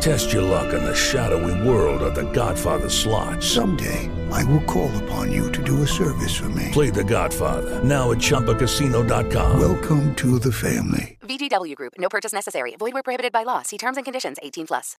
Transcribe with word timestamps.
Test 0.00 0.32
your 0.32 0.42
luck 0.42 0.74
in 0.74 0.84
the 0.84 0.94
shadowy 0.94 1.68
world 1.68 2.02
of 2.02 2.14
The 2.14 2.30
Godfather 2.32 2.88
slot. 2.88 3.42
Someday, 3.42 4.10
I 4.30 4.44
will 4.44 4.62
call 4.64 4.90
upon 5.04 5.32
you 5.32 5.50
to 5.52 5.62
do 5.62 5.82
a 5.82 5.86
service 5.86 6.36
for 6.36 6.48
me. 6.50 6.70
Play 6.72 6.90
The 6.90 7.02
Godfather 7.04 7.82
now 7.82 8.10
at 8.12 8.18
ChumbaCasino.com. 8.18 9.58
Welcome 9.58 10.14
to 10.16 10.38
the 10.38 10.52
family. 10.52 11.16
VGW 11.22 11.74
Group. 11.74 11.94
No 11.98 12.08
purchase 12.08 12.32
necessary. 12.32 12.74
Void 12.78 12.92
where 12.92 13.02
prohibited 13.02 13.32
by 13.32 13.42
law. 13.42 13.62
See 13.62 13.78
terms 13.78 13.96
and 13.96 14.04
conditions. 14.04 14.38
18 14.42 14.66
plus. 14.66 14.96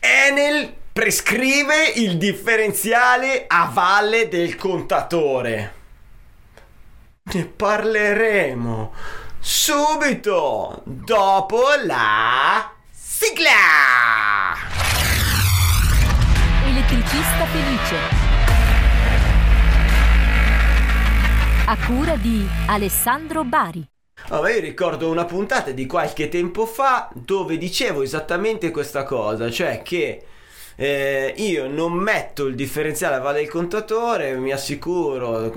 Enel 0.00 0.74
prescrive 0.92 1.92
il 1.96 2.16
differenziale 2.16 3.44
a 3.48 3.68
valle 3.72 4.28
del 4.28 4.54
contatore. 4.54 5.74
Ne 7.22 7.46
parleremo 7.46 8.92
subito 9.40 10.82
dopo 10.84 11.62
la 11.84 12.74
sigla. 13.22 14.56
Elettricista 16.64 17.44
felice. 17.52 17.96
A 21.66 21.76
cura 21.86 22.16
di 22.16 22.48
Alessandro 22.66 23.44
Bari. 23.44 23.86
Oh, 24.30 24.48
io 24.48 24.60
ricordo 24.60 25.10
una 25.10 25.26
puntata 25.26 25.70
di 25.70 25.84
qualche 25.84 26.30
tempo 26.30 26.64
fa 26.64 27.10
dove 27.12 27.58
dicevo 27.58 28.00
esattamente 28.00 28.70
questa 28.70 29.02
cosa, 29.04 29.50
cioè 29.50 29.82
che 29.82 30.24
eh, 30.80 31.34
io 31.36 31.68
non 31.68 31.92
metto 31.92 32.46
il 32.46 32.54
differenziale 32.54 33.16
a 33.16 33.18
valle 33.18 33.40
del 33.40 33.50
contatore, 33.50 34.34
mi 34.36 34.50
assicuro 34.50 35.52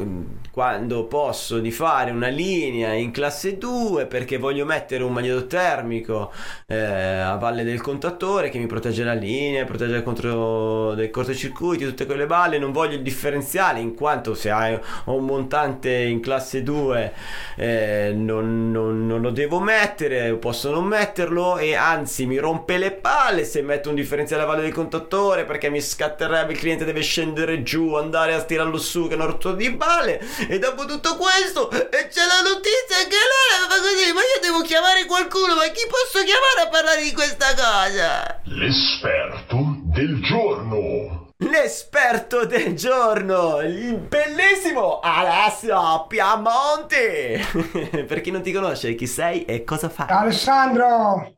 quando 0.51 1.05
posso 1.05 1.59
di 1.59 1.71
fare 1.71 2.11
una 2.11 2.27
linea 2.27 2.91
in 2.91 3.11
classe 3.11 3.57
2 3.57 4.05
perché 4.07 4.37
voglio 4.37 4.65
mettere 4.65 5.01
un 5.01 5.13
magneto 5.13 5.47
termico 5.47 6.33
eh, 6.67 6.75
a 6.75 7.37
valle 7.37 7.63
del 7.63 7.79
contatore 7.79 8.49
che 8.49 8.57
mi 8.59 8.65
protegge 8.65 9.05
la 9.05 9.13
linea, 9.13 9.63
protegge 9.63 10.03
contro 10.03 10.93
dei 10.93 11.09
cortocircuiti, 11.09 11.85
tutte 11.85 12.05
quelle 12.05 12.25
balle, 12.25 12.57
non 12.57 12.73
voglio 12.73 12.95
il 12.95 13.01
differenziale 13.01 13.79
in 13.79 13.95
quanto 13.95 14.35
se 14.35 14.49
hai 14.49 14.77
un 15.05 15.23
montante 15.23 15.89
in 15.89 16.19
classe 16.19 16.63
2 16.63 17.13
eh, 17.55 18.11
non, 18.13 18.71
non, 18.71 19.07
non 19.07 19.21
lo 19.21 19.29
devo 19.29 19.61
mettere, 19.61 20.33
posso 20.33 20.69
non 20.69 20.83
metterlo 20.83 21.57
e 21.57 21.75
anzi 21.75 22.25
mi 22.25 22.39
rompe 22.39 22.77
le 22.77 22.91
palle 22.91 23.45
se 23.45 23.61
metto 23.61 23.87
un 23.87 23.95
differenziale 23.95 24.43
a 24.43 24.45
valle 24.45 24.63
del 24.63 24.73
contatore 24.73 25.11
perché 25.45 25.69
mi 25.69 25.81
scatterebbe 25.81 26.53
il 26.53 26.59
cliente 26.59 26.85
deve 26.85 27.01
scendere 27.01 27.63
giù 27.63 27.93
andare 27.95 28.33
a 28.33 28.39
stirarlo 28.39 28.77
su 28.77 29.07
che 29.07 29.13
è 29.13 29.15
una 29.15 29.25
rottura 29.25 29.53
di 29.53 29.69
balle 29.69 30.19
e 30.49 30.59
dopo 30.59 30.85
tutto 30.85 31.15
questo 31.17 31.67
c'è 31.67 32.25
la 32.25 32.41
notizia 32.43 33.07
che 33.07 33.21
lei 33.21 33.69
fa 33.69 33.79
così 33.79 34.11
ma 34.11 34.21
io 34.21 34.41
devo 34.41 34.61
chiamare 34.61 35.05
qualcuno 35.05 35.55
ma 35.55 35.67
chi 35.67 35.85
posso 35.87 36.25
chiamare 36.25 36.61
a 36.65 36.69
parlare 36.69 37.03
di 37.03 37.13
questa 37.13 37.53
cosa 37.53 38.41
L'esperto 38.45 39.81
del 39.83 40.21
giorno. 40.21 41.31
L'esperto 41.37 42.45
del 42.45 42.75
giorno, 42.75 43.61
il 43.61 43.97
bellissimo 43.97 44.99
Alessio 44.99 46.05
Piamonte. 46.07 47.41
per 48.07 48.21
chi 48.21 48.31
non 48.31 48.41
ti 48.41 48.51
conosce, 48.51 48.95
chi 48.95 49.07
sei 49.07 49.45
e 49.45 49.63
cosa 49.63 49.89
fai? 49.89 50.07
Alessandro, 50.09 51.35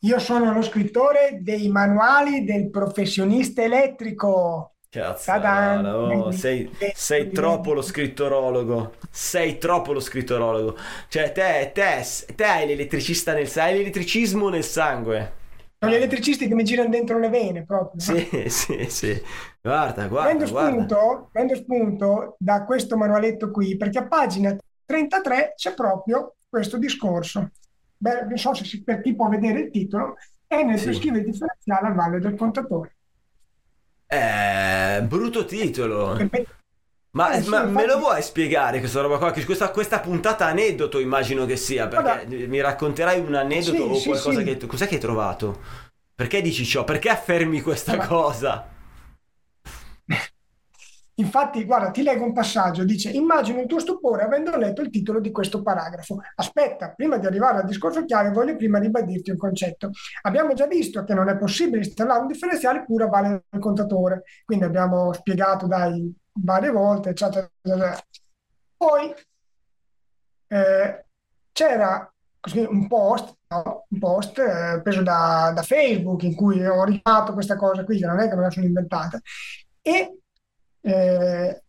io 0.00 0.18
sono 0.18 0.52
lo 0.52 0.62
scrittore 0.62 1.38
dei 1.40 1.68
manuali 1.68 2.44
del 2.44 2.70
professionista 2.70 3.62
elettrico. 3.62 4.74
Cazzo, 4.90 5.36
no, 5.82 6.30
sei, 6.30 6.70
sei 6.94 7.30
troppo 7.30 7.72
lo 7.74 7.82
scrittorologo. 7.82 8.94
Sei 9.10 9.58
troppo 9.58 9.92
lo 9.92 10.00
scrittorologo. 10.00 10.76
Cioè, 11.08 11.32
te, 11.32 11.72
te, 11.74 12.02
te 12.34 12.44
hai 12.44 12.66
l'elettricista 12.66 13.34
nel 13.34 13.48
sangue, 13.48 13.72
hai 13.72 13.78
l'elettricismo 13.78 14.48
nel 14.48 14.64
sangue. 14.64 15.32
Sono 15.78 15.92
gli 15.92 15.96
elettricisti 15.96 16.48
che 16.48 16.54
mi 16.54 16.64
girano 16.64 16.88
dentro 16.88 17.18
le 17.18 17.28
vene 17.28 17.64
proprio. 17.64 18.00
Sì, 18.00 18.26
sì, 18.50 18.86
sì. 18.88 19.22
Guarda, 19.60 20.08
guarda, 20.08 20.28
prendo, 20.34 20.50
guarda. 20.50 20.70
spunto, 20.70 21.28
prendo 21.32 21.54
spunto 21.54 22.36
da 22.38 22.64
questo 22.64 22.96
manualetto 22.96 23.50
qui 23.50 23.76
perché 23.76 23.98
a 23.98 24.08
pagina 24.08 24.56
33 24.84 25.52
c'è 25.54 25.74
proprio 25.74 26.34
questo 26.48 26.78
discorso. 26.78 27.50
Beh, 28.00 28.24
non 28.26 28.36
so 28.38 28.54
se 28.54 28.64
si- 28.64 28.82
per 28.82 29.00
chi 29.02 29.14
può 29.14 29.28
vedere 29.28 29.60
il 29.60 29.70
titolo, 29.70 30.16
è 30.46 30.62
nel 30.62 30.78
Sì. 30.78 30.84
prescrive 30.86 31.18
il 31.18 31.24
differenziale 31.24 31.88
a 31.88 31.92
valle 31.92 32.20
del 32.20 32.36
contatore. 32.36 32.96
Eh, 34.06 35.02
brutto 35.06 35.44
titolo. 35.44 36.16
Ma, 37.10 37.32
Eh, 37.32 37.42
ma 37.48 37.64
me 37.64 37.86
lo 37.86 37.98
vuoi 37.98 38.22
spiegare 38.22 38.78
questa 38.80 39.00
roba 39.00 39.18
qua? 39.18 39.32
Questa, 39.32 39.70
questa 39.70 40.00
puntata 40.00 40.46
aneddoto 40.46 40.98
immagino 40.98 41.46
che 41.46 41.56
sia, 41.56 41.88
perché 41.88 42.26
Guarda. 42.26 42.46
mi 42.46 42.60
racconterai 42.60 43.18
un 43.20 43.34
aneddoto 43.34 43.94
Sì, 43.94 44.08
o 44.08 44.12
qualcosa 44.12 44.38
sì. 44.40 44.44
che... 44.44 44.66
Cos'è 44.66 44.86
che 44.86 44.94
hai 44.96 45.00
trovato? 45.00 45.60
Perché 46.14 46.40
dici 46.42 46.64
ciò? 46.64 46.84
Perché 46.84 47.08
affermi 47.08 47.60
questa 47.60 47.96
Ma- 47.96 48.06
cosa? 48.06 48.68
Infatti, 51.18 51.64
guarda, 51.64 51.90
ti 51.90 52.02
leggo 52.02 52.24
un 52.24 52.32
passaggio, 52.32 52.84
dice, 52.84 53.10
immagino 53.10 53.60
il 53.60 53.66
tuo 53.66 53.80
stupore 53.80 54.22
avendo 54.22 54.56
letto 54.56 54.82
il 54.82 54.90
titolo 54.90 55.18
di 55.18 55.32
questo 55.32 55.62
paragrafo. 55.62 56.20
Aspetta, 56.36 56.92
prima 56.92 57.16
di 57.16 57.26
arrivare 57.26 57.58
al 57.58 57.64
discorso 57.64 58.04
chiave, 58.04 58.30
voglio 58.30 58.54
prima 58.54 58.78
ribadirti 58.78 59.32
un 59.32 59.36
concetto. 59.36 59.90
Abbiamo 60.22 60.54
già 60.54 60.68
visto 60.68 61.02
che 61.02 61.14
non 61.14 61.28
è 61.28 61.36
possibile 61.36 61.78
installare 61.78 62.20
un 62.20 62.28
differenziale 62.28 62.84
pure 62.84 63.04
a 63.04 63.08
valle 63.08 63.42
del 63.48 63.60
contatore, 63.60 64.22
quindi 64.44 64.64
abbiamo 64.64 65.12
spiegato 65.12 65.66
dai 65.66 66.14
varie 66.34 66.70
volte, 66.70 67.08
eccetera, 67.08 67.50
eccetera. 67.62 67.98
Poi 68.76 69.12
eh, 70.46 71.04
c'era 71.50 72.12
un 72.68 72.86
post, 72.86 73.34
no? 73.48 73.86
Un 73.88 73.98
post 73.98 74.38
eh, 74.38 74.80
preso 74.82 75.02
da, 75.02 75.50
da 75.52 75.62
Facebook 75.62 76.22
in 76.22 76.36
cui 76.36 76.64
ho 76.64 76.84
rifatto 76.84 77.32
questa 77.32 77.56
cosa 77.56 77.84
qui, 77.84 77.98
non 77.98 78.20
è 78.20 78.28
che 78.28 78.36
me 78.36 78.42
la 78.42 78.50
sono 78.50 78.66
inventata, 78.66 79.20
e 79.82 80.18
eh, 80.88 81.62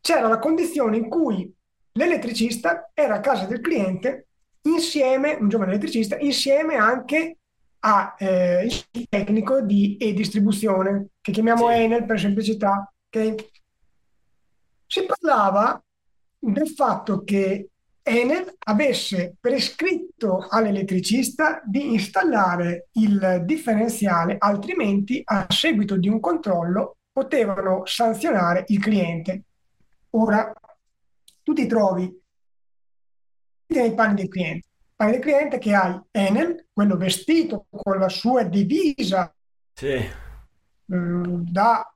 c'era 0.00 0.28
la 0.28 0.38
condizione 0.38 0.96
in 0.96 1.08
cui 1.08 1.52
l'elettricista 1.92 2.90
era 2.94 3.16
a 3.16 3.20
casa 3.20 3.46
del 3.46 3.60
cliente 3.60 4.26
insieme, 4.62 5.34
un 5.34 5.48
giovane 5.48 5.72
elettricista, 5.72 6.18
insieme 6.18 6.76
anche 6.76 7.38
a 7.80 8.14
eh, 8.18 8.70
tecnico 9.08 9.60
di 9.60 9.96
e-distribuzione, 9.96 11.08
che 11.20 11.32
chiamiamo 11.32 11.68
Sì. 11.68 11.74
Enel 11.74 12.04
per 12.04 12.18
semplicità. 12.18 12.92
ok? 13.10 13.50
Si 14.86 15.04
parlava 15.04 15.82
del 16.38 16.68
fatto 16.68 17.22
che 17.24 17.68
Enel 18.02 18.54
avesse 18.64 19.36
prescritto 19.40 20.46
all'elettricista 20.48 21.62
di 21.64 21.92
installare 21.92 22.88
il 22.92 23.42
differenziale, 23.44 24.36
altrimenti 24.38 25.22
a 25.24 25.46
seguito 25.48 25.96
di 25.96 26.08
un 26.08 26.18
controllo 26.18 26.96
potevano 27.12 27.84
sanzionare 27.84 28.64
il 28.68 28.80
cliente. 28.80 29.42
Ora, 30.10 30.52
tu 31.42 31.52
ti 31.52 31.66
trovi 31.66 32.20
nei 33.66 33.94
panni 33.94 34.14
del 34.14 34.28
cliente, 34.28 34.68
panni 34.96 35.12
del 35.12 35.20
cliente 35.20 35.58
che 35.58 35.74
hai 35.74 36.00
Enel, 36.10 36.66
quello 36.72 36.96
vestito 36.96 37.66
con 37.70 37.98
la 37.98 38.08
sua 38.08 38.42
divisa 38.44 39.34
Sì. 39.74 39.98
mm, 40.94 41.42
da, 41.50 41.94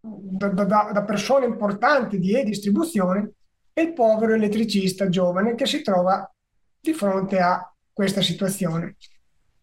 da- 0.00 0.48
da- 0.64 0.90
da 0.92 1.04
persone 1.04 1.46
importanti 1.46 2.18
di 2.18 2.34
e-distribuzione 2.34 3.32
e 3.72 3.82
il 3.82 3.92
povero 3.92 4.34
elettricista 4.34 5.08
giovane 5.08 5.54
che 5.54 5.66
si 5.66 5.82
trova 5.82 6.30
di 6.80 6.92
fronte 6.94 7.38
a 7.38 7.70
questa 7.92 8.22
situazione. 8.22 8.96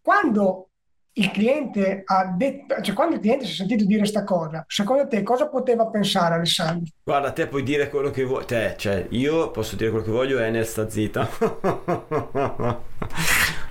Quando 0.00 0.70
il 1.16 1.30
cliente 1.30 2.02
ha 2.04 2.26
detto, 2.36 2.80
cioè 2.80 2.94
quando 2.94 3.14
il 3.14 3.20
cliente 3.20 3.44
si 3.44 3.52
è 3.52 3.54
sentito 3.54 3.84
dire 3.84 4.00
questa 4.00 4.24
cosa, 4.24 4.64
secondo 4.66 5.06
te 5.06 5.22
cosa 5.22 5.48
poteva 5.48 5.86
pensare 5.86 6.34
Alessandro? 6.34 6.90
Guarda, 7.04 7.30
te 7.32 7.46
puoi 7.46 7.62
dire 7.62 7.88
quello 7.88 8.10
che 8.10 8.24
vuoi. 8.24 8.44
Te, 8.44 8.74
cioè, 8.76 9.06
io 9.10 9.50
posso 9.50 9.76
dire 9.76 9.90
quello 9.90 10.04
che 10.04 10.10
voglio 10.10 10.38
e 10.40 10.44
Enel 10.46 10.66
sta 10.66 10.88
zitta. 10.88 11.28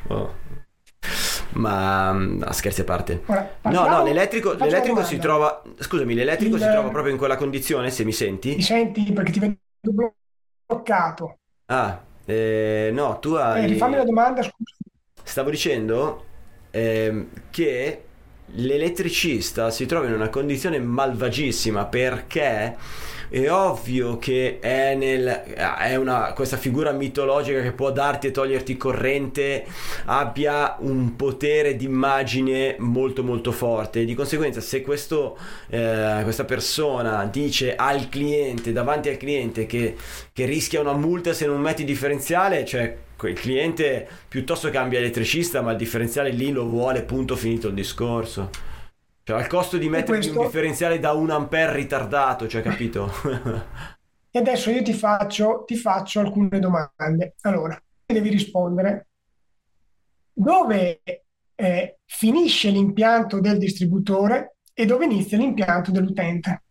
Oh. 0.10 0.34
Ma 1.54 2.12
mm, 2.14 2.44
scherzi 2.50 2.82
a 2.82 2.84
parte. 2.84 3.22
Ora, 3.28 3.50
No, 3.64 3.88
no, 3.88 4.04
l'elettrico, 4.04 4.54
l'elettrico 4.54 5.04
si 5.04 5.18
trova. 5.18 5.62
Scusami, 5.78 6.14
l'elettrico 6.14 6.56
Il- 6.56 6.62
si 6.62 6.68
trova 6.70 6.90
proprio 6.90 7.12
in 7.14 7.18
quella 7.20 7.36
condizione, 7.38 7.90
se 7.90 8.04
mi 8.04 8.12
senti? 8.12 8.56
Mi 8.56 8.62
senti 8.62 9.12
perché 9.14 9.32
ti 9.32 9.40
vedo 9.40 9.56
bloccato. 10.66 11.38
Ah, 11.68 12.02
eh, 12.26 12.90
no, 12.94 13.20
tu 13.20 13.36
Eh, 13.36 13.42
hai. 13.42 13.68
rifammi 13.68 13.96
la 13.96 14.04
domanda, 14.04 14.42
scusa. 14.42 14.76
Stavo 15.24 15.50
dicendo 15.50 16.26
ehm, 16.76 17.28
che 17.52 18.02
l'elettricista 18.56 19.70
si 19.70 19.86
trova 19.86 20.08
in 20.08 20.14
una 20.14 20.30
condizione 20.30 20.80
malvagissima 20.80 21.86
perché 21.86 22.76
è 23.30 23.50
ovvio 23.50 24.20
che 24.20 24.60
Enel 24.62 25.26
è 25.26 25.96
una, 25.96 26.34
questa 26.34 26.56
figura 26.56 26.92
mitologica 26.92 27.62
che 27.64 27.72
può 27.72 27.92
darti 27.92 28.28
e 28.28 28.32
toglierti 28.32 28.78
corrente, 28.78 29.66
abbia 30.06 30.76
un 30.82 31.16
potere 31.16 31.76
d'immagine 31.76 32.76
molto 32.78 33.24
molto 33.24 33.52
forte. 33.52 34.06
Di 34.06 34.14
conseguenza, 34.14 34.62
se 34.62 34.84
questo, 34.84 35.36
eh, 35.70 36.20
questa 36.22 36.44
persona 36.46 37.26
dice 37.26 37.76
al 37.76 38.08
cliente, 38.08 38.72
davanti 38.72 39.10
al 39.10 39.18
cliente, 39.18 39.66
che, 39.66 39.96
che 40.32 40.46
rischia 40.46 40.82
una 40.82 40.94
multa 40.94 41.34
se 41.34 41.48
non 41.48 41.60
metti 41.60 41.84
differenziale, 41.86 42.64
cioè 42.66 42.96
il 43.22 43.40
cliente 43.40 44.08
piuttosto 44.28 44.70
cambia 44.70 45.00
elettricista, 45.00 45.62
ma 45.62 45.72
il 45.72 45.78
differenziale 45.78 46.30
lì 46.32 46.52
lo 46.52 46.66
vuole, 46.68 47.04
punto 47.04 47.36
finito 47.36 47.68
il 47.68 47.74
discorso. 47.74 48.50
Cioè, 49.24 49.38
al 49.38 49.48
costo 49.48 49.78
di 49.78 49.88
mettere 49.90 50.18
questo- 50.18 50.40
un 50.40 50.46
differenziale 50.46 51.00
da 51.00 51.14
un 51.14 51.30
ampere 51.30 51.74
ritardato, 51.76 52.48
cioè, 52.48 52.62
capito? 52.62 53.12
E 54.36 54.40
adesso 54.40 54.70
io 54.72 54.82
ti 54.82 54.94
faccio, 54.94 55.64
ti 55.66 55.76
faccio 55.76 56.20
alcune 56.20 56.60
domande. 56.60 57.36
Allora, 57.42 57.80
devi 58.06 58.30
rispondere. 58.30 59.08
Dove 60.34 61.02
eh, 61.56 62.00
finisce 62.06 62.70
l'impianto 62.70 63.40
del 63.40 63.58
distributore 63.58 64.58
e 64.74 64.86
dove 64.86 65.06
inizia 65.06 65.38
l'impianto 65.38 65.92
dell'utente? 65.92 66.63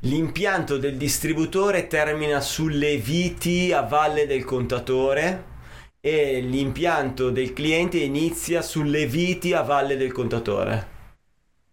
L'impianto 0.00 0.76
del 0.78 0.96
distributore 0.96 1.86
termina 1.86 2.40
sulle 2.40 2.96
viti 2.98 3.72
a 3.72 3.80
valle 3.82 4.26
del 4.26 4.44
contatore 4.44 5.54
e 6.00 6.40
l'impianto 6.40 7.30
del 7.30 7.52
cliente 7.52 7.98
inizia 7.98 8.62
sulle 8.62 9.06
viti 9.06 9.52
a 9.52 9.62
valle 9.62 9.96
del 9.96 10.12
contatore. 10.12 10.94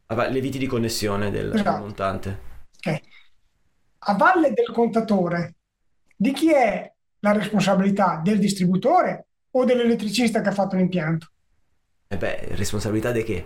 Le 0.08 0.42
viti 0.42 0.58
di 0.58 0.68
connessione 0.68 1.32
del 1.32 1.54
Esatto. 1.54 1.78
montante. 1.80 2.40
Ok. 2.78 3.00
A 4.06 4.14
valle 4.16 4.52
del 4.54 4.72
contatore, 4.72 5.56
di 6.16 6.32
chi 6.34 6.52
è 6.52 6.92
la 7.20 7.32
responsabilità? 7.32 8.22
Del 8.24 8.40
distributore 8.40 9.28
o 9.52 9.66
dell'elettricista 9.66 10.42
che 10.42 10.50
ha 10.50 10.54
fatto 10.54 10.76
l'impianto? 10.76 11.28
E 12.08 12.18
beh, 12.18 12.50
responsabilità 12.56 13.12
di 13.12 13.24
che? 13.24 13.46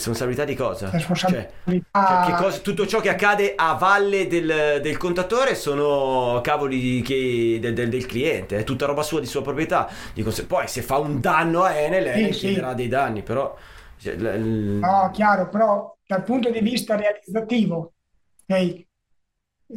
Responsabilità 0.00 0.44
di 0.44 0.54
cosa? 0.54 0.86
Cioè, 0.86 0.98
Responsabilità- 1.00 2.22
cioè, 2.24 2.24
che 2.36 2.40
cosa- 2.40 2.58
tutto 2.60 2.86
ciò 2.86 3.00
che 3.00 3.08
accade 3.08 3.54
a 3.56 3.74
valle 3.74 4.28
del, 4.28 4.78
del 4.80 4.96
contatore 4.96 5.56
sono 5.56 6.40
cavoli 6.44 7.02
che- 7.02 7.58
del, 7.60 7.74
del- 7.74 7.88
del 7.88 8.06
cliente, 8.06 8.58
è 8.58 8.62
tutta 8.62 8.86
roba 8.86 9.02
sua 9.02 9.18
di 9.18 9.26
sua 9.26 9.42
proprietà. 9.42 9.90
Di 10.14 10.22
conse- 10.22 10.46
poi 10.46 10.68
se 10.68 10.82
fa 10.82 10.98
un 10.98 11.20
danno 11.20 11.64
a 11.64 11.72
Enel, 11.74 12.06
Enel 12.06 12.32
sì. 12.34 12.38
chiederà 12.46 12.72
dei 12.72 12.86
danni, 12.86 13.24
però... 13.24 13.52
cioè, 13.98 14.14
l- 14.14 14.78
No, 14.80 15.10
chiaro, 15.12 15.48
però 15.48 15.92
dal 16.06 16.22
punto 16.22 16.50
di 16.50 16.60
vista 16.60 16.94
realizzativo, 16.94 17.94
ok, 18.46 18.86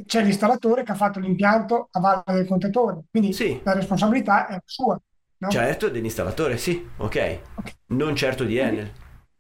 c'è 0.06 0.22
l'installatore 0.22 0.84
che 0.84 0.92
ha 0.92 0.96
fatto 0.96 1.18
l'impianto 1.20 1.88
a 1.90 2.00
valle 2.00 2.24
del 2.28 2.46
contatore, 2.46 3.02
quindi 3.10 3.34
Sì. 3.34 3.60
la 3.64 3.74
responsabilità 3.74 4.46
è 4.46 4.62
sua, 4.64 4.96
no? 5.38 5.50
Certo, 5.50 5.90
dell'installatore, 5.90 6.58
sì, 6.58 6.88
ok. 6.98 7.40
Ok. 7.56 7.72
Non 7.88 8.16
certo 8.16 8.44
di 8.44 8.58
Enel. 8.58 8.92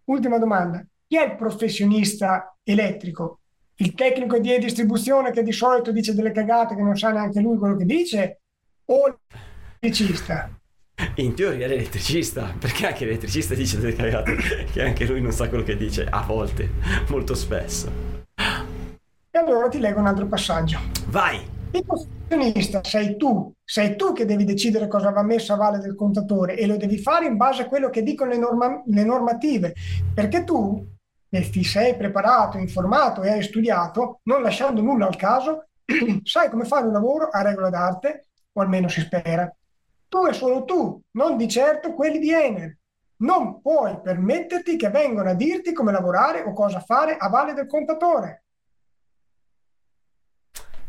Ultima 0.05 0.37
domanda. 0.37 0.85
Chi 1.07 1.17
è 1.17 1.25
il 1.25 1.35
professionista 1.35 2.57
elettrico? 2.63 3.39
Il 3.75 3.93
tecnico 3.93 4.37
di 4.37 4.57
distribuzione 4.59 5.31
che 5.31 5.43
di 5.43 5.51
solito 5.51 5.91
dice 5.91 6.13
delle 6.13 6.31
cagate 6.31 6.75
che 6.75 6.81
non 6.81 6.95
sa 6.97 7.11
neanche 7.11 7.39
lui 7.39 7.57
quello 7.57 7.75
che 7.77 7.85
dice? 7.85 8.41
O 8.85 9.19
l'elettricista? 9.79 10.49
In 11.15 11.33
teoria 11.33 11.67
l'elettricista, 11.67 12.53
perché 12.57 12.87
anche 12.87 13.05
l'elettricista 13.05 13.55
dice 13.55 13.79
delle 13.79 13.95
cagate 13.95 14.35
che 14.71 14.83
anche 14.83 15.05
lui 15.05 15.21
non 15.21 15.31
sa 15.31 15.49
quello 15.49 15.63
che 15.63 15.77
dice, 15.77 16.05
a 16.05 16.21
volte, 16.21 16.69
molto 17.09 17.33
spesso. 17.33 17.91
E 18.35 19.39
allora 19.39 19.69
ti 19.69 19.79
leggo 19.79 19.99
un 19.99 20.07
altro 20.07 20.27
passaggio. 20.27 20.79
Vai! 21.07 21.41
Il 21.71 21.83
professionista 22.33 22.81
sei 22.83 23.15
tu, 23.15 23.53
sei 23.63 23.95
tu 23.95 24.11
che 24.13 24.25
devi 24.25 24.43
decidere 24.43 24.87
cosa 24.87 25.11
va 25.11 25.21
messo 25.21 25.53
a 25.53 25.57
valle 25.57 25.77
del 25.77 25.95
contatore 25.95 26.57
e 26.57 26.65
lo 26.65 26.77
devi 26.77 26.97
fare 26.97 27.25
in 27.25 27.37
base 27.37 27.63
a 27.63 27.67
quello 27.67 27.89
che 27.89 28.01
dicono 28.01 28.31
le, 28.31 28.37
norma- 28.37 28.81
le 28.85 29.03
normative, 29.03 29.73
perché 30.13 30.43
tu 30.43 30.91
che 31.29 31.49
ti 31.49 31.63
sei 31.63 31.95
preparato, 31.95 32.57
informato 32.57 33.23
e 33.23 33.29
hai 33.31 33.43
studiato, 33.43 34.19
non 34.23 34.41
lasciando 34.41 34.81
nulla 34.81 35.07
al 35.07 35.15
caso, 35.15 35.67
sai 36.23 36.49
come 36.49 36.65
fare 36.65 36.85
un 36.85 36.93
lavoro 36.93 37.29
a 37.29 37.41
regola 37.41 37.69
d'arte, 37.69 38.27
o 38.51 38.61
almeno 38.61 38.87
si 38.87 39.01
spera. 39.01 39.51
Tu 40.07 40.27
e 40.27 40.33
solo 40.33 40.63
tu, 40.63 41.01
non 41.11 41.37
di 41.37 41.47
certo 41.47 41.93
quelli 41.93 42.19
di 42.19 42.31
Enel. 42.31 42.77
Non 43.17 43.61
puoi 43.61 43.99
permetterti 44.01 44.75
che 44.75 44.89
vengano 44.89 45.29
a 45.29 45.33
dirti 45.33 45.73
come 45.73 45.91
lavorare 45.91 46.43
o 46.43 46.53
cosa 46.53 46.79
fare 46.81 47.17
a 47.17 47.29
valle 47.29 47.53
del 47.53 47.67
contatore. 47.67 48.43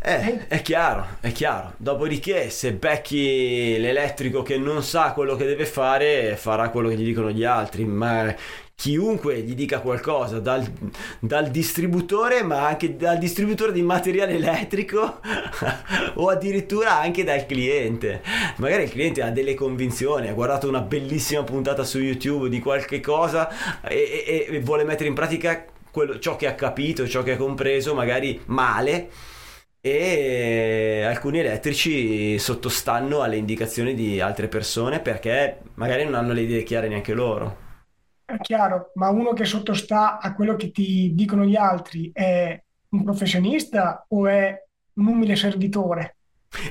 Eh, 0.07 0.49
è 0.49 0.61
chiaro, 0.61 1.07
è 1.21 1.33
chiaro. 1.33 1.73
Dopodiché, 1.79 2.51
se 2.51 2.75
becchi 2.75 3.79
l'elettrico 3.79 4.43
che 4.43 4.59
non 4.59 4.83
sa 4.83 5.13
quello 5.13 5.35
che 5.35 5.47
deve 5.47 5.65
fare, 5.65 6.37
farà 6.37 6.69
quello 6.69 6.91
che 6.91 6.97
gli 6.97 7.05
dicono 7.05 7.31
gli 7.31 7.43
altri. 7.43 7.87
Ma 7.87 8.35
chiunque 8.75 9.41
gli 9.41 9.55
dica 9.55 9.81
qualcosa, 9.81 10.41
dal, 10.41 10.71
dal 11.21 11.49
distributore, 11.49 12.43
ma 12.43 12.67
anche 12.67 12.97
dal 12.97 13.17
distributore 13.17 13.73
di 13.73 13.81
materiale 13.81 14.35
elettrico, 14.35 15.21
o 16.17 16.29
addirittura 16.29 17.01
anche 17.01 17.25
dal 17.25 17.47
cliente. 17.47 18.21
Magari 18.57 18.83
il 18.83 18.91
cliente 18.91 19.23
ha 19.23 19.31
delle 19.31 19.55
convinzioni, 19.55 20.29
ha 20.29 20.35
guardato 20.35 20.69
una 20.69 20.83
bellissima 20.83 21.45
puntata 21.45 21.83
su 21.83 21.99
YouTube 21.99 22.51
di 22.51 22.61
qualche 22.61 23.01
cosa 23.01 23.81
e, 23.81 24.23
e- 24.27 24.55
e 24.55 24.61
vuole 24.61 24.85
mettere 24.85 25.09
in 25.09 25.15
pratica 25.15 25.65
quello- 25.91 26.19
ciò 26.19 26.37
che 26.37 26.47
ha 26.47 26.55
capito, 26.55 27.09
ciò 27.09 27.23
che 27.23 27.33
ha 27.33 27.37
compreso, 27.39 27.95
magari 27.95 28.39
male 28.47 29.09
e 29.87 31.03
alcuni 31.07 31.41
elettrici 31.41 32.39
sottostanno 32.39 33.21
alle 33.21 33.37
indicazioni 33.37 33.93
di 33.93 34.19
altre 34.19 34.49
persone 34.49 35.01
perché 35.01 35.61
magari 35.75 36.05
non 36.05 36.15
hanno 36.15 36.33
le 36.33 36.41
idee 36.41 36.63
chiare 36.63 36.89
neanche 36.89 37.13
loro. 37.13 37.57
È 38.25 38.39
chiaro, 38.39 38.93
ma 38.95 39.11
uno 39.11 39.35
che 39.35 39.45
sottostà 39.45 40.19
a 40.21 40.35
quello 40.35 40.57
che 40.57 40.71
ti 40.71 41.13
dicono 41.15 41.45
gli 41.45 41.55
altri 41.55 42.11
è 42.15 42.59
un 42.89 43.05
professionista 43.05 44.07
o 44.09 44.27
è 44.27 44.57
un 44.95 45.07
umile 45.07 45.37
servitore? 45.37 46.17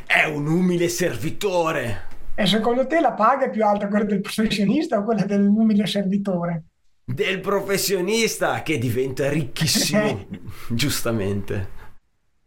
È 0.07 0.23
un 0.23 0.47
umile 0.47 0.87
servitore 0.87 2.07
E 2.33 2.47
secondo 2.47 2.87
te 2.87 2.99
la 2.99 3.13
paga 3.13 3.45
è 3.45 3.51
più 3.51 3.63
alta 3.63 3.89
quella 3.89 4.05
del 4.05 4.21
professionista 4.21 4.97
o 4.97 5.03
quella 5.03 5.25
dell'umile 5.25 5.85
servitore? 5.85 6.63
del 7.05 7.41
professionista 7.41 8.61
che 8.63 8.77
diventa 8.77 9.29
ricchissimo, 9.29 10.25
giustamente. 10.69 11.81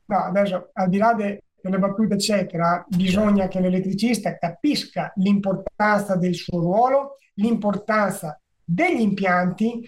No, 0.07 0.19
adesso 0.19 0.71
al 0.73 0.89
di 0.89 0.99
là 0.99 1.15
de- 1.15 1.43
delle 1.61 1.79
battute, 1.79 2.15
eccetera, 2.15 2.85
bisogna 2.89 3.49
che 3.49 3.61
l'elettricista 3.61 4.37
capisca 4.39 5.13
l'importanza 5.17 6.17
del 6.17 6.35
suo 6.35 6.61
ruolo, 6.61 7.17
l'importanza 7.35 8.41
degli 8.65 9.01
impianti 9.01 9.85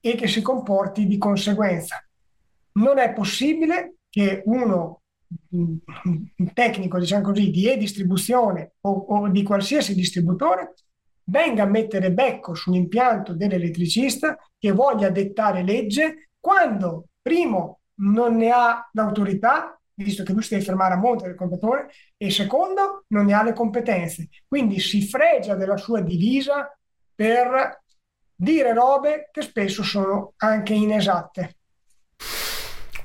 e 0.00 0.14
che 0.14 0.26
si 0.26 0.42
comporti 0.42 1.06
di 1.06 1.18
conseguenza. 1.18 2.04
Non 2.72 2.98
è 2.98 3.12
possibile 3.12 3.96
che 4.08 4.42
uno, 4.46 5.02
un 5.50 5.78
un 6.36 6.52
tecnico, 6.52 6.98
diciamo 6.98 7.22
così, 7.22 7.50
di 7.50 7.68
e-distribuzione 7.68 8.72
o, 8.80 8.90
o 8.90 9.28
di 9.28 9.42
qualsiasi 9.42 9.94
distributore 9.94 10.74
venga 11.24 11.62
a 11.62 11.66
mettere 11.66 12.12
becco 12.12 12.54
sull'impianto 12.54 13.34
dell'elettricista 13.34 14.36
che 14.58 14.72
voglia 14.72 15.10
dettare 15.10 15.62
legge 15.62 16.30
quando, 16.40 17.06
primo, 17.22 17.79
non 18.00 18.36
ne 18.36 18.50
ha 18.50 18.88
l'autorità, 18.92 19.78
visto 19.94 20.22
che 20.22 20.32
lui 20.32 20.42
si 20.42 20.50
deve 20.50 20.64
fermare 20.64 20.94
a 20.94 20.98
monte 20.98 21.26
del 21.26 21.34
contatore, 21.34 21.90
e 22.16 22.30
secondo, 22.30 23.04
non 23.08 23.26
ne 23.26 23.34
ha 23.34 23.42
le 23.42 23.52
competenze. 23.52 24.28
Quindi 24.46 24.80
si 24.80 25.02
fregia 25.02 25.54
della 25.54 25.76
sua 25.76 26.00
divisa 26.00 26.76
per 27.14 27.82
dire 28.34 28.72
robe 28.72 29.28
che 29.32 29.42
spesso 29.42 29.82
sono 29.82 30.32
anche 30.38 30.72
inesatte. 30.74 31.56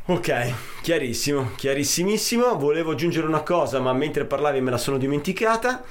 Ok, 0.08 0.82
chiarissimo, 0.82 1.52
chiarissimissimo. 1.56 2.58
Volevo 2.58 2.92
aggiungere 2.92 3.28
una 3.28 3.42
cosa, 3.42 3.80
ma 3.80 3.92
mentre 3.94 4.26
parlavi 4.26 4.62
me 4.62 4.72
la 4.72 4.78
sono 4.78 4.98
dimenticata. 4.98 5.84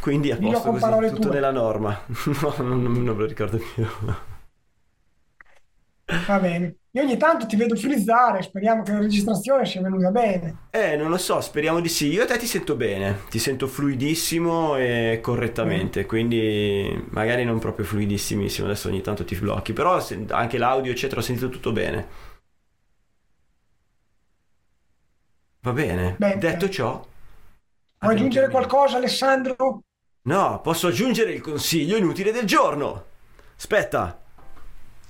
Quindi 0.00 0.30
a 0.30 0.38
posto 0.38 0.70
così, 0.70 1.00
tutto 1.06 1.18
tue. 1.18 1.30
nella 1.30 1.50
norma. 1.50 2.04
No, 2.40 2.54
non, 2.58 2.82
non 2.82 2.92
me 2.92 3.04
lo 3.04 3.26
ricordo 3.26 3.58
più. 3.58 3.86
Va 6.26 6.38
bene. 6.40 6.76
Io 6.98 7.04
ogni 7.04 7.16
tanto 7.16 7.46
ti 7.46 7.54
vedo 7.54 7.76
frizzare, 7.76 8.42
speriamo 8.42 8.82
che 8.82 8.90
la 8.90 8.98
registrazione 8.98 9.64
sia 9.64 9.80
venuta 9.80 10.10
bene. 10.10 10.56
Eh, 10.70 10.96
non 10.96 11.08
lo 11.10 11.16
so, 11.16 11.40
speriamo 11.40 11.80
di 11.80 11.88
sì. 11.88 12.08
Io 12.08 12.22
e 12.24 12.26
te 12.26 12.36
ti 12.38 12.46
sento 12.46 12.74
bene, 12.76 13.20
ti 13.30 13.38
sento 13.38 13.66
fluidissimo 13.66 14.76
e 14.76 15.18
correttamente, 15.22 16.04
quindi 16.06 17.06
magari 17.10 17.44
non 17.44 17.58
proprio 17.58 17.86
fluidissimissimo, 17.86 18.66
adesso 18.66 18.88
ogni 18.88 19.00
tanto 19.00 19.24
ti 19.24 19.34
blocchi, 19.36 19.72
però 19.72 19.98
anche 20.28 20.58
l'audio 20.58 20.92
eccetera 20.92 21.20
ho 21.20 21.24
sentito 21.24 21.48
tutto 21.48 21.72
bene. 21.72 22.06
Va 25.60 25.72
bene, 25.72 26.16
Bene. 26.18 26.36
detto 26.38 26.68
ciò... 26.68 27.06
Vuoi 28.00 28.14
aggiungere 28.14 28.46
terminato. 28.48 28.50
qualcosa, 28.50 28.96
Alessandro? 28.96 29.82
No, 30.22 30.60
posso 30.60 30.86
aggiungere 30.88 31.32
il 31.32 31.40
consiglio 31.40 31.96
inutile 31.96 32.30
del 32.32 32.44
giorno. 32.46 33.04
Aspetta. 33.56 34.20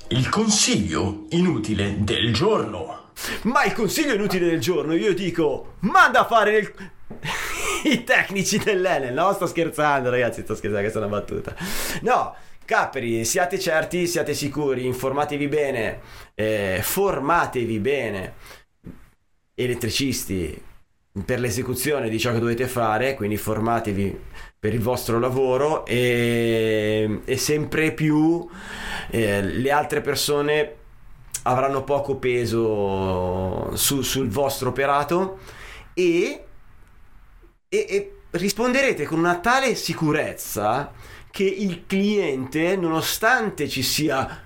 Il 0.08 0.28
consiglio 0.28 1.26
inutile 1.30 1.96
del 1.98 2.32
giorno. 2.32 3.10
Ma 3.42 3.64
il 3.64 3.72
consiglio 3.72 4.14
inutile 4.14 4.46
del 4.46 4.60
giorno, 4.60 4.94
io 4.94 5.12
dico, 5.12 5.74
manda 5.80 6.20
a 6.20 6.26
fare 6.26 6.56
il... 6.56 6.72
i 7.84 8.04
tecnici 8.04 8.58
dell'Enel. 8.58 9.12
No, 9.12 9.32
sto 9.32 9.46
scherzando, 9.46 10.10
ragazzi, 10.10 10.42
sto 10.42 10.54
scherzando, 10.54 10.80
questa 10.80 11.00
è 11.00 11.02
una 11.02 11.16
battuta. 11.16 11.54
No, 12.02 12.34
Capri, 12.68 13.24
siate 13.24 13.58
certi, 13.58 14.06
siate 14.06 14.34
sicuri, 14.34 14.84
informatevi 14.84 15.48
bene, 15.48 16.00
eh, 16.34 16.80
formatevi 16.82 17.78
bene, 17.78 18.34
elettricisti, 19.54 20.62
per 21.24 21.40
l'esecuzione 21.40 22.10
di 22.10 22.18
ciò 22.18 22.30
che 22.32 22.40
dovete 22.40 22.66
fare, 22.66 23.14
quindi 23.14 23.38
formatevi 23.38 24.20
per 24.60 24.74
il 24.74 24.80
vostro 24.80 25.18
lavoro 25.18 25.86
e, 25.86 27.20
e 27.24 27.36
sempre 27.36 27.92
più 27.92 28.46
eh, 29.10 29.42
le 29.42 29.70
altre 29.70 30.00
persone 30.00 30.74
avranno 31.42 31.84
poco 31.84 32.16
peso 32.16 33.74
su- 33.76 34.02
sul 34.02 34.28
vostro 34.28 34.70
operato 34.70 35.38
e, 35.94 36.44
e, 37.68 37.86
e 37.88 38.12
risponderete 38.30 39.04
con 39.04 39.18
una 39.18 39.38
tale 39.38 39.74
sicurezza 39.74 40.92
che 41.30 41.44
il 41.44 41.84
cliente, 41.86 42.76
nonostante 42.76 43.68
ci 43.68 43.82
sia 43.82 44.42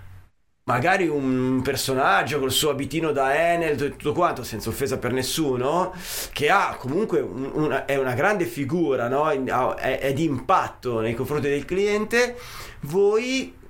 magari 0.65 1.09
un 1.09 1.61
personaggio 1.63 2.39
col 2.39 2.53
suo 2.53 2.71
abitino 2.71 3.11
da 3.13 3.35
Enel 3.53 3.83
e 3.83 3.91
tutto 3.91 4.13
quanto, 4.13 4.43
senza 4.45 4.69
offesa 4.69 4.99
per 4.99 5.13
nessuno, 5.13 5.93
che 6.33 6.51
ha 6.51 6.77
comunque 6.79 7.21
un- 7.21 7.51
una, 7.55 7.85
è 7.85 7.97
una 7.97 8.15
grande 8.15 8.45
figura, 8.47 9.09
no? 9.09 9.29
è, 9.75 9.99
è 9.99 10.13
di 10.13 10.25
impatto 10.25 11.01
nei 11.01 11.15
confronti 11.15 11.49
del 11.49 11.65
cliente, 11.65 12.37
voi 12.83 13.61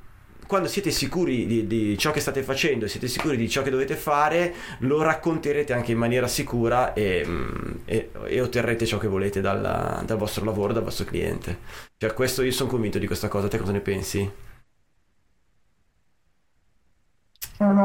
quando 0.47 0.69
siete 0.69 0.91
sicuri 0.91 1.47
di, 1.47 1.67
di 1.67 1.97
ciò 1.97 2.11
che 2.11 2.21
state 2.21 2.43
facendo 2.43 2.87
siete 2.87 3.09
sicuri 3.09 3.39
di 3.39 3.49
ciò 3.49 3.63
che 3.63 3.71
dovete 3.71 3.95
fare, 3.97 4.53
lo 4.81 5.01
racconterete 5.01 5.73
anche 5.73 5.93
in 5.93 5.99
maniera 5.99 6.27
sicura 6.29 6.93
e, 6.93 7.27
e- 7.87 8.11
e 8.27 8.41
otterrete 8.41 8.85
ciò 8.85 8.99
che 8.99 9.09
volete 9.09 9.41
dalla- 9.41 10.03
dal 10.05 10.19
vostro 10.19 10.45
lavoro, 10.45 10.75
dal 10.75 10.83
vostro 10.85 11.07
cliente. 11.07 11.59
Cioè, 11.97 12.13
questo 12.13 12.43
io 12.43 12.53
sono 12.53 12.69
convinto 12.69 12.99
di 12.99 13.07
questa 13.07 13.29
cosa, 13.29 13.49
te 13.49 13.57
cosa 13.59 13.73
ne 13.73 13.81
pensi? 13.81 14.31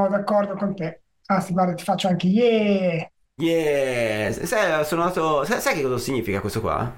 Sono 0.08 0.20
d'accordo 0.20 0.56
con 0.56 0.74
te. 0.74 1.02
Anzi, 1.26 1.52
guarda, 1.52 1.74
ti 1.74 1.84
faccio 1.84 2.08
anche 2.08 2.28
yeah. 2.28 3.12
Yeah, 3.40 4.32
sai, 4.32 4.84
sono 4.86 5.02
andato, 5.04 5.44
sai, 5.44 5.60
sai 5.62 5.76
che 5.76 5.82
cosa 5.84 5.98
significa 6.00 6.40
questo 6.40 6.60
qua? 6.62 6.92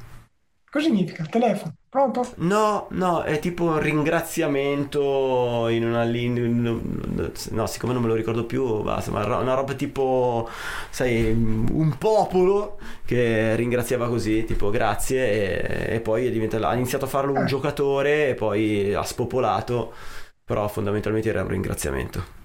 Cosa 0.71 0.85
significa? 0.85 1.25
Telefono. 1.25 1.75
Pronto? 1.89 2.25
No, 2.41 2.87
no, 2.91 3.23
è 3.23 3.39
tipo 3.39 3.63
un 3.65 3.79
ringraziamento 3.79 5.67
in 5.67 5.83
una 5.85 6.03
linea. 6.03 6.43
No, 7.51 7.65
siccome 7.67 7.91
non 7.93 8.01
me 8.01 8.07
lo 8.07 8.13
ricordo 8.13 8.45
più, 8.45 8.81
basta, 8.81 9.11
ma 9.11 9.25
una 9.39 9.55
roba 9.55 9.73
tipo, 9.73 10.47
sai, 10.89 11.31
un 11.31 11.97
popolo 11.97 12.77
che 13.03 13.55
ringraziava 13.55 14.07
così, 14.07 14.45
tipo 14.45 14.69
grazie, 14.69 15.89
e, 15.89 15.95
e 15.95 15.99
poi 16.01 16.27
è 16.27 16.31
diventato- 16.31 16.65
ha 16.67 16.75
iniziato 16.75 17.05
a 17.05 17.07
farlo 17.09 17.33
un 17.33 17.43
Eh. 17.43 17.45
giocatore 17.45 18.29
e 18.29 18.33
poi 18.35 18.93
ha 18.93 19.03
spopolato, 19.03 19.93
però 20.45 20.67
fondamentalmente 20.69 21.27
era 21.29 21.41
un 21.41 21.49
ringraziamento. 21.49 22.38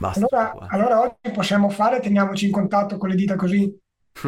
Basta. 0.00 0.26
Allora, 0.30 0.66
allora 0.68 1.00
oggi 1.00 1.30
possiamo 1.30 1.68
fare, 1.68 2.00
teniamoci 2.00 2.46
in 2.46 2.52
contatto 2.52 2.96
con 2.96 3.10
le 3.10 3.14
dita 3.14 3.36
così. 3.36 3.70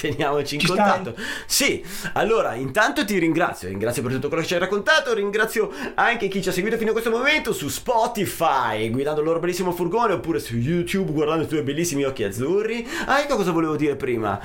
Teniamoci 0.00 0.54
in 0.54 0.60
Ci 0.60 0.66
contatto. 0.68 1.16
Sì, 1.46 1.84
allora 2.12 2.54
intanto 2.54 3.04
ti 3.04 3.18
ringrazio, 3.18 3.68
ringrazio 3.68 4.02
per 4.02 4.12
tutto 4.12 4.28
quello 4.28 4.42
che 4.42 4.48
ci 4.48 4.54
hai 4.54 4.60
raccontato, 4.60 5.12
ringrazio 5.14 5.70
anche 5.94 6.28
chi 6.28 6.40
ci 6.40 6.48
ha 6.48 6.52
seguito 6.52 6.76
fino 6.76 6.90
a 6.90 6.92
questo 6.92 7.10
momento 7.10 7.52
su 7.52 7.68
Spotify, 7.68 8.88
guidando 8.90 9.20
il 9.20 9.26
loro 9.26 9.40
bellissimo 9.40 9.72
furgone, 9.72 10.12
oppure 10.12 10.38
su 10.38 10.56
YouTube 10.56 11.10
guardando 11.10 11.42
i 11.42 11.48
tuoi 11.48 11.62
bellissimi 11.62 12.04
occhi 12.04 12.22
azzurri. 12.22 12.86
Ah, 13.06 13.20
ecco 13.20 13.34
cosa 13.34 13.50
volevo 13.50 13.74
dire 13.74 13.96
prima. 13.96 14.40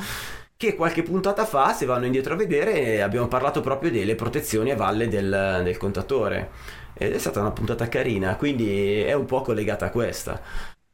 Che 0.58 0.76
qualche 0.76 1.04
puntata 1.04 1.46
fa, 1.46 1.74
se 1.74 1.86
vanno 1.86 2.06
indietro 2.06 2.34
a 2.34 2.38
vedere, 2.38 3.04
abbiamo 3.04 3.28
parlato 3.28 3.62
proprio 3.62 3.92
delle 3.92 4.16
protezioni 4.16 4.72
a 4.72 4.76
valle 4.76 5.08
del, 5.10 5.62
del 5.64 5.78
contatore. 5.78 6.82
Ed 6.94 7.14
è 7.14 7.18
stata 7.18 7.40
una 7.40 7.52
puntata 7.52 7.88
carina, 7.90 8.36
quindi 8.36 9.02
è 9.02 9.14
un 9.14 9.26
po' 9.26 9.42
collegata 9.42 9.88
a 9.88 9.90
questa 9.90 10.42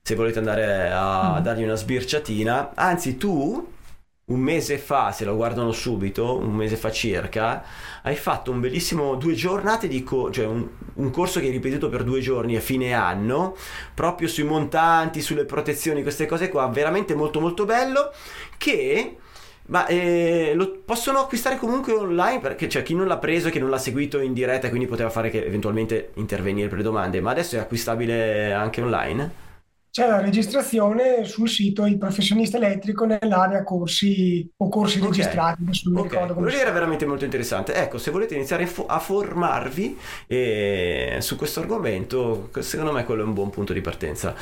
se 0.01 0.15
volete 0.15 0.39
andare 0.39 0.89
a 0.91 1.39
dargli 1.39 1.62
una 1.62 1.75
sbirciatina. 1.75 2.72
Anzi, 2.74 3.18
tu 3.18 3.68
un 4.25 4.39
mese 4.39 4.77
fa, 4.77 5.12
se 5.12 5.25
lo 5.25 5.36
guardano 5.36 5.72
subito, 5.72 6.38
un 6.38 6.53
mese 6.53 6.75
fa 6.77 6.91
circa, 6.91 7.63
hai 8.03 8.15
fatto 8.15 8.51
un 8.51 8.60
bellissimo 8.60 9.15
due 9.15 9.34
giornate 9.34 9.88
di 9.88 10.03
co- 10.03 10.32
cioè 10.32 10.46
un, 10.46 10.68
un 10.96 11.12
corso 11.12 11.39
che 11.39 11.48
hai 11.48 11.51
ripetuto 11.51 11.89
per 11.89 12.03
due 12.03 12.22
giorni 12.22 12.56
a 12.56 12.60
fine 12.60 12.94
anno, 12.94 13.56
proprio 13.94 14.27
sui 14.27 14.44
montanti, 14.44 15.22
sulle 15.22 15.46
protezioni, 15.46 16.03
queste 16.03 16.25
cose 16.25 16.50
qua, 16.50 16.68
veramente 16.68 17.15
molto 17.15 17.39
molto 17.39 17.65
bello, 17.65 18.12
che 18.58 19.18
ma 19.69 19.85
eh, 19.88 20.53
lo 20.55 20.81
possono 20.85 21.19
acquistare 21.19 21.57
comunque 21.57 21.93
online 21.93 22.39
perché 22.39 22.67
c'è 22.67 22.83
chi 22.83 22.93
non 22.95 23.07
l'ha 23.07 23.17
preso 23.17 23.49
che 23.49 23.59
non 23.59 23.69
l'ha 23.69 23.77
seguito 23.77 24.19
in 24.19 24.33
diretta 24.33 24.67
e 24.67 24.69
quindi 24.69 24.88
poteva 24.88 25.09
fare 25.09 25.29
che 25.29 25.45
eventualmente 25.45 26.11
intervenire 26.15 26.67
per 26.67 26.77
le 26.79 26.83
domande, 26.83 27.21
ma 27.21 27.31
adesso 27.31 27.55
è 27.55 27.59
acquistabile 27.59 28.51
anche 28.53 28.81
online? 28.81 29.47
C'è 29.91 30.07
la 30.07 30.19
registrazione 30.19 31.25
sul 31.25 31.47
sito 31.47 31.85
Il 31.85 31.97
professionista 31.99 32.57
elettrico 32.57 33.05
nell'area 33.05 33.63
corsi 33.63 34.49
o 34.57 34.67
corsi 34.69 34.99
Ok. 34.99 35.01
registrati. 35.01 35.61
Adesso 35.63 35.89
non 35.89 35.93
mi 35.97 36.01
Ok, 36.01 36.07
ricordo 36.07 36.33
come 36.33 36.47
quello 36.47 36.61
era 36.61 36.71
veramente 36.71 37.05
molto 37.05 37.25
interessante. 37.25 37.73
Ecco, 37.73 37.97
se 37.97 38.11
volete 38.11 38.35
iniziare 38.35 38.67
fo- 38.67 38.85
a 38.85 38.99
formarvi 38.99 39.97
eh, 40.27 41.17
su 41.19 41.35
questo 41.35 41.59
argomento, 41.61 42.49
secondo 42.59 42.91
me 42.91 43.03
quello 43.05 43.23
è 43.23 43.25
un 43.25 43.33
buon 43.33 43.49
punto 43.49 43.73
di 43.73 43.81
partenza. 43.81 44.35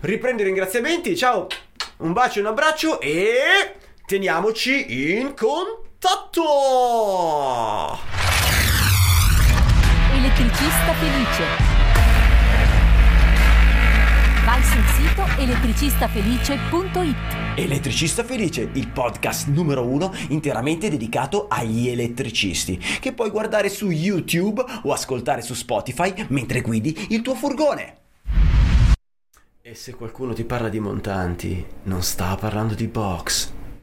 Riprendo 0.00 0.42
i 0.42 0.44
ringraziamenti, 0.44 1.16
ciao, 1.16 1.46
un 1.98 2.12
bacio 2.12 2.40
un 2.40 2.46
abbraccio 2.46 3.00
e 3.00 3.74
teniamoci 4.06 5.18
in 5.18 5.34
contatto! 5.34 6.42
Elettricista 10.12 10.92
felice. 10.98 11.44
Vai 14.44 14.62
sul 14.62 14.84
sito 14.96 15.24
elettricistafelice.it. 15.38 17.16
Elettricista 17.56 18.24
Felice, 18.24 18.68
il 18.72 18.88
podcast 18.88 19.46
numero 19.46 19.86
uno 19.86 20.12
interamente 20.28 20.90
dedicato 20.90 21.46
agli 21.48 21.88
elettricisti, 21.88 22.76
che 23.00 23.12
puoi 23.12 23.30
guardare 23.30 23.68
su 23.68 23.90
YouTube 23.90 24.64
o 24.82 24.92
ascoltare 24.92 25.40
su 25.40 25.54
Spotify 25.54 26.26
mentre 26.28 26.60
guidi 26.60 27.06
il 27.10 27.22
tuo 27.22 27.34
furgone. 27.34 27.96
E 29.62 29.74
se 29.74 29.94
qualcuno 29.94 30.34
ti 30.34 30.44
parla 30.44 30.68
di 30.68 30.80
montanti, 30.80 31.64
non 31.84 32.02
sta 32.02 32.34
parlando 32.34 32.74
di 32.74 32.86
box. 32.86 33.52